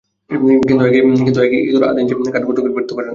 [0.67, 1.39] কিন্তু
[1.45, 3.09] একই ইঁদুর আধা ইঞ্চি কাঠ গর্ত করতে বেরোতে পারে না।